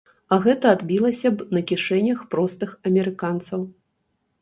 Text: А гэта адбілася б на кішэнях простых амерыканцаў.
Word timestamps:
А 0.35 0.37
гэта 0.45 0.71
адбілася 0.77 1.33
б 1.35 1.47
на 1.59 1.63
кішэнях 1.73 2.25
простых 2.35 2.75
амерыканцаў. 2.93 3.73